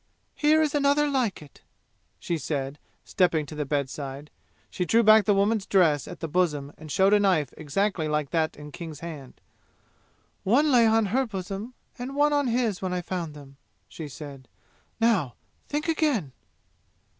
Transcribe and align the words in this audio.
"Here 0.33 0.63
is 0.63 0.73
another 0.73 1.07
like 1.07 1.43
it," 1.43 1.61
she 2.17 2.39
said, 2.39 2.79
stepping 3.05 3.45
to 3.45 3.53
the 3.53 3.67
bedside. 3.67 4.31
She 4.71 4.83
drew 4.83 5.03
back 5.03 5.25
the 5.25 5.33
woman's 5.35 5.67
dress 5.67 6.07
at 6.07 6.21
the 6.21 6.27
bosom 6.27 6.73
and 6.75 6.91
showed 6.91 7.13
a 7.13 7.19
knife 7.19 7.53
exactly 7.55 8.07
like 8.07 8.31
that 8.31 8.55
in 8.57 8.71
King's 8.71 9.01
hand. 9.01 9.39
"One 10.43 10.71
lay 10.71 10.87
on 10.87 11.05
her 11.13 11.27
bosom 11.27 11.75
and 11.99 12.15
one 12.15 12.33
on 12.33 12.47
his 12.47 12.81
when 12.81 12.93
I 12.93 13.03
found 13.03 13.35
them!" 13.35 13.57
she 13.87 14.07
said. 14.07 14.47
"Now, 14.99 15.35
think 15.67 15.87
again!" 15.87 16.31